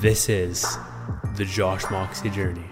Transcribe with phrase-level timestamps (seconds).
[0.00, 0.78] This is
[1.34, 2.62] the Josh Moxie journey.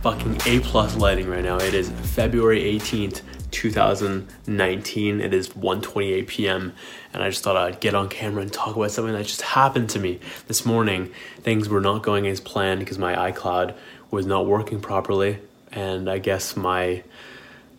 [0.00, 1.56] Fucking A plus lighting right now.
[1.56, 5.20] It is February 18th, 2019.
[5.20, 6.72] It is 1:28 p.m.
[7.12, 9.90] and I just thought I'd get on camera and talk about something that just happened
[9.90, 11.10] to me this morning.
[11.40, 13.74] Things were not going as planned because my iCloud
[14.12, 15.40] was not working properly,
[15.72, 17.02] and I guess my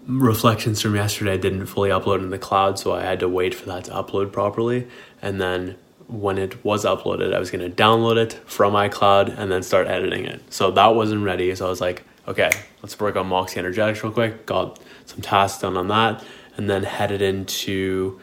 [0.08, 3.66] reflections from yesterday didn't fully upload in the cloud, so I had to wait for
[3.68, 4.88] that to upload properly.
[5.22, 5.76] And then
[6.08, 9.88] when it was uploaded, I was going to download it from iCloud and then start
[9.88, 10.42] editing it.
[10.54, 11.54] So that wasn't ready.
[11.56, 12.50] So I was like, okay,
[12.82, 14.46] let's work on Moxie Energetics real quick.
[14.46, 16.24] Got some tasks done on that,
[16.58, 18.20] and then headed into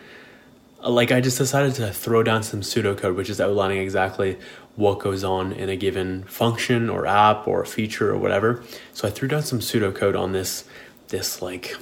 [0.85, 4.39] like I just decided to throw down some pseudocode, which is outlining exactly
[4.75, 8.65] what goes on in a given function or app or feature or whatever.
[8.93, 10.65] So I threw down some pseudocode on this
[11.13, 11.77] this like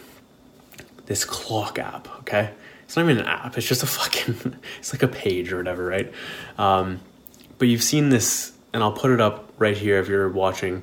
[1.07, 2.07] this clock app.
[2.21, 2.51] Okay,
[2.85, 3.57] it's not even an app.
[3.57, 6.13] It's just a fucking it's like a page or whatever, right?
[6.59, 7.01] Um,
[7.57, 10.83] but you've seen this, and I'll put it up right here if you're watching.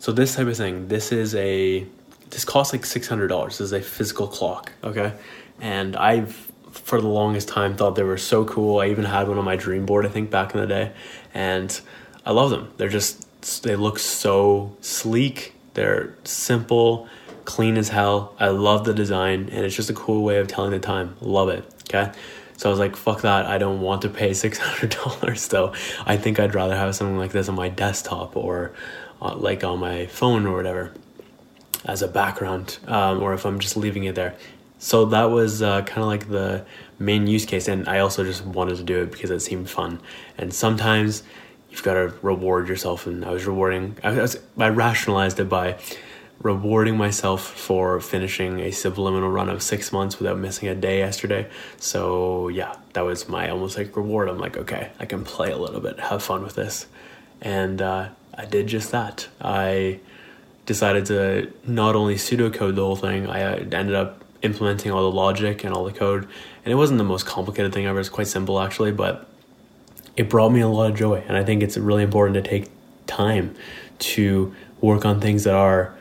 [0.00, 1.86] So this type of thing, this is a
[2.30, 3.58] this costs like six hundred dollars.
[3.58, 5.12] This is a physical clock, okay?
[5.60, 8.80] And I've for the longest time thought they were so cool.
[8.80, 10.92] I even had one on my dream board, I think, back in the day,
[11.34, 11.80] and
[12.24, 12.72] I love them.
[12.76, 15.54] They're just they look so sleek.
[15.74, 17.08] They're simple,
[17.48, 18.34] clean as hell.
[18.38, 21.16] I love the design, and it's just a cool way of telling the time.
[21.22, 21.64] Love it.
[21.84, 22.12] Okay.
[22.58, 23.46] So I was like, fuck that.
[23.46, 25.72] I don't want to pay $600 though.
[26.04, 28.74] I think I'd rather have something like this on my desktop or
[29.22, 30.92] uh, like on my phone or whatever
[31.86, 34.34] as a background, um, or if I'm just leaving it there.
[34.78, 36.66] So that was uh, kind of like the
[36.98, 40.02] main use case, and I also just wanted to do it because it seemed fun.
[40.36, 41.22] And sometimes
[41.70, 43.96] you've got to reward yourself, and I was rewarding.
[44.04, 45.78] I, was, I rationalized it by
[46.40, 51.48] rewarding myself for finishing a subliminal run of six months without missing a day yesterday.
[51.78, 54.28] So yeah, that was my almost like reward.
[54.28, 56.86] I'm like, okay, I can play a little bit, have fun with this,
[57.40, 59.28] and uh, I did just that.
[59.40, 59.98] I
[60.64, 65.16] decided to not only pseudocode the whole thing, I uh, ended up implementing all the
[65.16, 66.28] logic and all the code.
[66.64, 69.26] And it wasn't the most complicated thing ever, it's quite simple actually, but
[70.16, 71.24] it brought me a lot of joy.
[71.26, 72.70] And I think it's really important to take
[73.06, 73.56] time
[74.00, 75.97] to work on things that are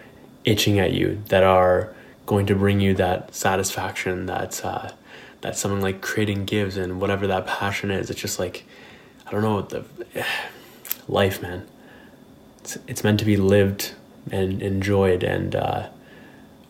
[0.48, 1.94] itching at you, that are
[2.26, 4.90] going to bring you that satisfaction that uh,
[5.42, 8.10] that something like creating gives and whatever that passion is.
[8.10, 8.64] It's just like
[9.28, 9.86] I don't know the
[11.08, 11.68] life, man.
[12.62, 13.94] It's it's meant to be lived
[14.32, 15.24] and enjoyed.
[15.24, 15.90] And uh,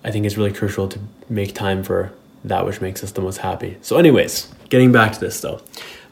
[0.03, 0.99] I think it's really crucial to
[1.29, 2.11] make time for
[2.43, 3.77] that which makes us the most happy.
[3.81, 5.61] So, anyways, getting back to this though,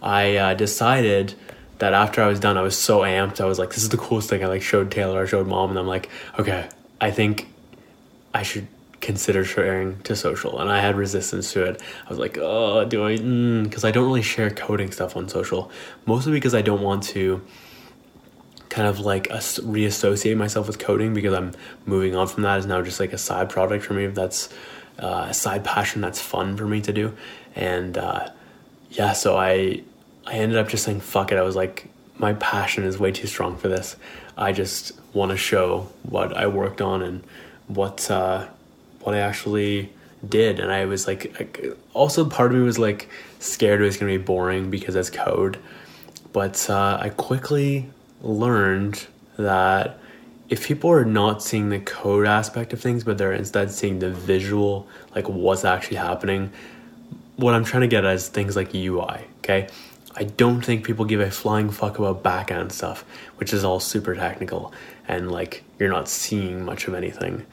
[0.01, 1.33] I uh, decided
[1.79, 3.41] that after I was done, I was so amped.
[3.41, 5.69] I was like, "This is the coolest thing." I like showed Taylor, I showed mom,
[5.69, 6.09] and I'm like,
[6.39, 6.67] "Okay,
[6.99, 7.47] I think
[8.35, 8.67] I should."
[9.01, 13.05] consider sharing to social and i had resistance to it i was like oh do
[13.05, 15.69] i because mm, i don't really share coding stuff on social
[16.07, 17.39] mostly because i don't want to
[18.75, 21.53] kind of like a, reassociate myself with coding because I'm
[21.85, 22.59] moving on from that.
[22.59, 24.07] Is now just like a side project for me.
[24.07, 24.49] That's
[24.99, 27.15] uh, a side passion that's fun for me to do,
[27.55, 28.29] and uh,
[28.91, 29.13] yeah.
[29.13, 29.81] So I
[30.27, 31.37] I ended up just saying fuck it.
[31.37, 33.95] I was like my passion is way too strong for this.
[34.37, 37.23] I just want to show what I worked on and
[37.67, 38.47] what uh,
[39.01, 39.91] what I actually
[40.27, 41.35] did and I was like
[41.93, 43.09] also part of me was like
[43.39, 45.59] scared it was gonna be boring because it's code
[46.33, 47.87] but uh, I quickly
[48.21, 49.99] learned that
[50.49, 54.11] if people are not seeing the code aspect of things, but they're instead seeing the
[54.11, 56.51] visual, like what's actually happening,
[57.37, 59.67] what I'm trying to get at is things like UI, okay?
[60.17, 63.03] I don't think people give a flying fuck about backend stuff,
[63.37, 64.73] which is all super technical
[65.07, 67.45] and like you're not seeing much of anything.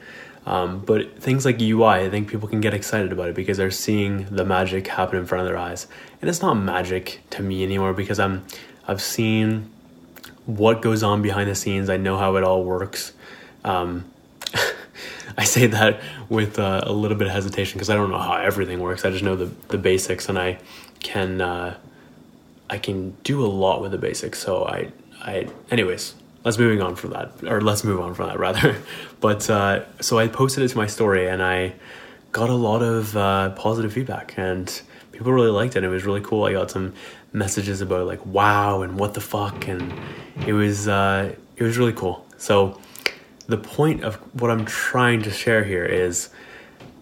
[0.45, 3.71] Um, but things like UI, I think people can get excited about it because they're
[3.71, 5.87] seeing the magic happen in front of their eyes.
[6.21, 8.45] And it's not magic to me anymore because I'm
[8.87, 9.69] I've seen
[10.45, 11.89] what goes on behind the scenes.
[11.89, 13.13] I know how it all works.
[13.63, 14.05] Um,
[15.37, 18.35] I say that with uh, a little bit of hesitation because I don't know how
[18.35, 19.05] everything works.
[19.05, 20.59] I just know the, the basics, and I
[20.99, 21.77] can uh,
[22.73, 24.39] I can do a lot with the basics.
[24.39, 24.91] So I
[25.21, 28.75] I anyways, let's moving on from that, or let's move on from that rather.
[29.21, 31.73] but uh, so I posted it to my story, and I
[32.31, 34.81] got a lot of uh, positive feedback, and
[35.11, 35.83] people really liked it.
[35.83, 36.45] It was really cool.
[36.45, 36.93] I got some
[37.33, 39.91] messages about like wow and what the fuck and
[40.45, 42.79] it was uh, it was really cool so
[43.47, 46.29] the point of what i'm trying to share here is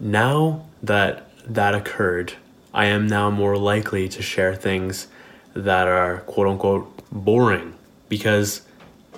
[0.00, 2.32] now that that occurred
[2.72, 5.06] i am now more likely to share things
[5.54, 7.74] that are quote unquote boring
[8.08, 8.62] because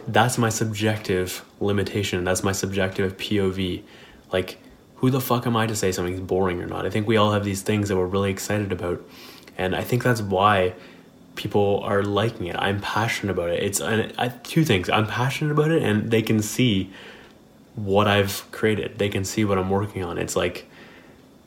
[0.06, 3.82] that's my subjective limitation that's my subjective pov
[4.32, 4.58] like
[5.04, 6.86] who the fuck am I to say something's boring or not?
[6.86, 9.02] I think we all have these things that we're really excited about.
[9.58, 10.72] And I think that's why
[11.34, 12.56] people are liking it.
[12.56, 13.62] I'm passionate about it.
[13.62, 14.88] It's I, two things.
[14.88, 16.90] I'm passionate about it, and they can see
[17.74, 18.96] what I've created.
[18.98, 20.16] They can see what I'm working on.
[20.16, 20.70] It's like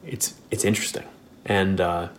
[0.05, 1.05] it's it's interesting,
[1.43, 2.09] and uh,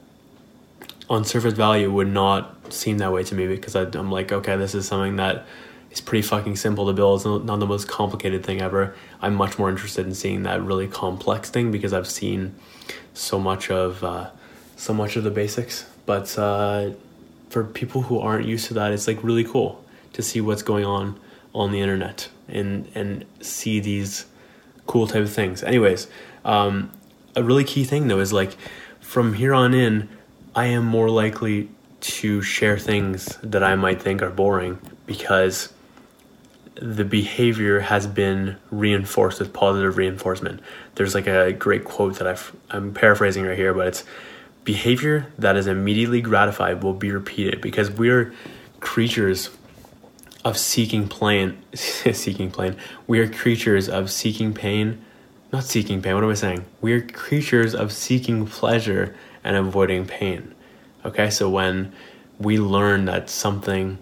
[1.08, 4.56] on surface value would not seem that way to me because I, I'm like, okay,
[4.56, 5.46] this is something that
[5.90, 7.20] is pretty fucking simple to build.
[7.20, 8.94] It's not the most complicated thing ever.
[9.20, 12.54] I'm much more interested in seeing that really complex thing because I've seen
[13.14, 14.30] so much of uh,
[14.76, 15.86] so much of the basics.
[16.06, 16.90] But uh,
[17.50, 20.84] for people who aren't used to that, it's like really cool to see what's going
[20.84, 21.18] on
[21.54, 24.26] on the internet and and see these
[24.86, 25.62] cool type of things.
[25.62, 26.08] Anyways,
[26.44, 26.90] um,
[27.34, 28.56] a really key thing though is like
[29.00, 30.08] from here on in,
[30.54, 31.70] I am more likely
[32.00, 35.72] to share things that I might think are boring because
[36.80, 40.60] the behavior has been reinforced with positive reinforcement.
[40.94, 44.04] There's like a great quote that I've, I'm paraphrasing right here, but it's
[44.64, 48.32] behavior that is immediately gratified will be repeated because we're
[48.80, 49.50] creatures
[50.44, 51.58] of seeking pain.
[51.74, 52.76] seeking pain.
[53.06, 55.04] We are creatures of seeking pain.
[55.52, 56.14] Not seeking pain.
[56.14, 56.64] What am I saying?
[56.80, 60.54] We are creatures of seeking pleasure and avoiding pain.
[61.04, 61.92] Okay, so when
[62.38, 63.98] we learn that something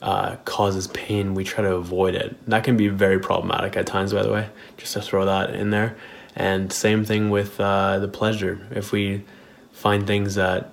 [0.00, 2.36] uh, causes pain, we try to avoid it.
[2.48, 5.70] That can be very problematic at times, by the way, just to throw that in
[5.70, 5.96] there.
[6.34, 8.66] And same thing with uh, the pleasure.
[8.70, 9.24] If we
[9.72, 10.70] find things that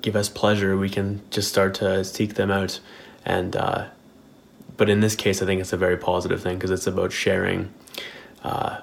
[0.00, 2.80] give us pleasure, we can just start to seek them out.
[3.24, 3.88] And, uh,
[4.76, 7.72] but in this case, I think it's a very positive thing because it's about sharing,
[8.42, 8.80] uh,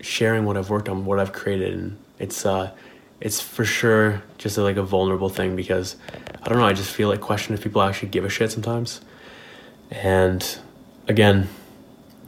[0.00, 1.74] sharing what I've worked on, what I've created.
[1.74, 2.72] And it's, uh,
[3.20, 5.96] it's for sure just a, like a vulnerable thing because
[6.42, 6.66] I don't know.
[6.66, 9.00] I just feel like question if people actually give a shit sometimes.
[9.90, 10.58] And
[11.08, 11.48] again,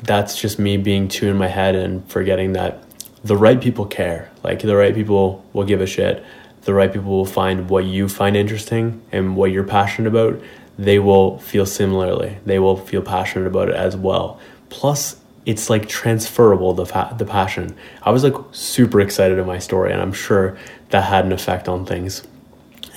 [0.02, 2.82] that's just me being too in my head and forgetting that
[3.22, 4.30] the right people care.
[4.42, 6.24] Like the right people will give a shit.
[6.62, 10.42] The right people will find what you find interesting and what you're passionate about.
[10.78, 12.38] They will feel similarly.
[12.46, 14.40] They will feel passionate about it as well.
[14.70, 15.19] Plus,
[15.50, 17.76] it's like transferable the fa- the passion.
[18.04, 20.56] I was like super excited in my story, and I'm sure
[20.90, 22.22] that had an effect on things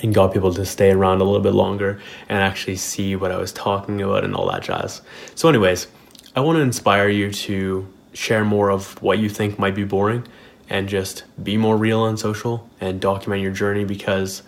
[0.02, 3.38] and got people to stay around a little bit longer and actually see what I
[3.38, 5.02] was talking about and all that jazz.
[5.34, 5.88] So, anyways,
[6.36, 10.24] I want to inspire you to share more of what you think might be boring
[10.70, 14.44] and just be more real on social and document your journey because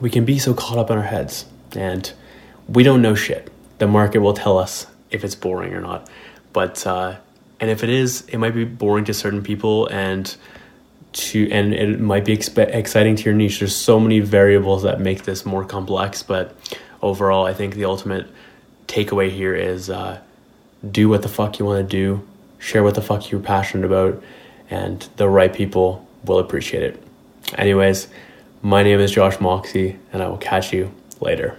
[0.00, 2.12] we can be so caught up in our heads and
[2.68, 3.50] we don't know shit.
[3.78, 6.08] The market will tell us if it's boring or not.
[6.52, 7.16] But uh,
[7.60, 10.34] and if it is, it might be boring to certain people and
[11.12, 13.60] to and it might be expe- exciting to your niche.
[13.60, 16.56] There's so many variables that make this more complex, but
[17.00, 18.26] overall, I think the ultimate
[18.86, 20.20] takeaway here is uh,
[20.90, 22.26] do what the fuck you want to do,
[22.58, 24.22] share what the fuck you're passionate about,
[24.70, 27.02] and the right people will appreciate it.
[27.56, 28.08] Anyways,
[28.62, 31.56] my name is Josh Moxie, and I will catch you later.